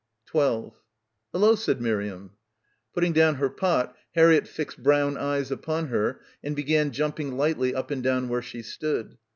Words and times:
12 0.25 0.81
"Hullo!" 1.31 1.53
said 1.55 1.79
Miriam. 1.79 2.31
Putting 2.91 3.13
down 3.13 3.35
her 3.35 3.49
pot 3.51 3.95
Harriett 4.15 4.47
fixed 4.47 4.81
brown 4.81 5.15
eyes 5.15 5.51
upon 5.51 5.89
her 5.89 6.21
and 6.43 6.55
began 6.55 6.89
jumping 6.89 7.37
lightly 7.37 7.75
up 7.75 7.91
and 7.91 8.01
down 8.01 8.27
where 8.27 8.41
she 8.41 8.63
stood. 8.63 9.19